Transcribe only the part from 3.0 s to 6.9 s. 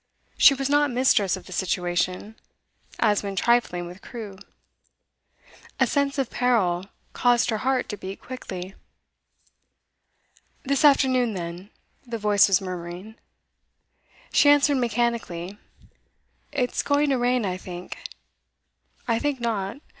when trifling with Crewe. A sense of peril